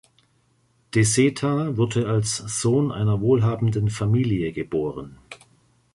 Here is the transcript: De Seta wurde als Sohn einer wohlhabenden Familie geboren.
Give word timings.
De 0.95 1.03
Seta 1.05 1.77
wurde 1.77 2.07
als 2.09 2.35
Sohn 2.37 2.91
einer 2.91 3.21
wohlhabenden 3.21 3.91
Familie 3.91 4.51
geboren. 4.51 5.19